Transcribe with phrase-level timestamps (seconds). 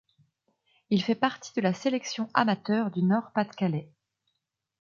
[0.89, 3.91] Il fait partie de la sélection amateur du Nord-Pas-de-Calais.